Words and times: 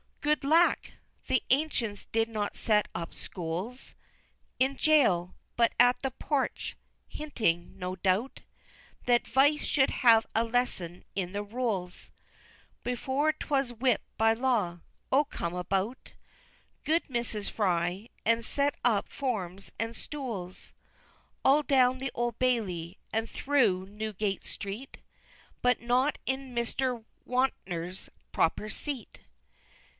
Good 0.21 0.43
lack! 0.43 0.93
the 1.27 1.41
ancients 1.49 2.05
did 2.05 2.29
not 2.29 2.55
set 2.55 2.87
up 2.93 3.13
schools 3.13 3.93
In 4.59 4.75
jail 4.75 5.35
but 5.55 5.73
at 5.79 5.99
the 6.01 6.11
Porch! 6.11 6.75
hinting, 7.07 7.77
no 7.77 7.95
doubt, 7.95 8.41
That 9.05 9.27
Vice 9.27 9.63
should 9.63 9.89
have 9.89 10.25
a 10.35 10.43
lesson 10.43 11.03
in 11.15 11.33
the 11.33 11.43
rules 11.43 12.09
Before 12.83 13.31
'twas 13.31 13.71
whipt 13.71 14.01
by 14.17 14.33
law. 14.33 14.81
O 15.11 15.23
come 15.23 15.55
about, 15.55 16.13
Good 16.83 17.05
Mrs. 17.05 17.49
Fry! 17.49 18.09
and 18.25 18.43
set 18.45 18.75
up 18.83 19.07
forms 19.09 19.71
and 19.79 19.95
stools 19.95 20.73
All 21.45 21.61
down 21.63 21.97
the 21.99 22.11
Old 22.15 22.39
Bailey, 22.39 22.97
and 23.11 23.29
thro' 23.29 23.83
Newgate 23.83 24.43
Street, 24.43 24.97
But 25.61 25.81
not 25.81 26.17
in 26.25 26.55
Mr. 26.55 27.05
Wontner's 27.25 28.09
proper 28.31 28.69
seat! 28.69 29.21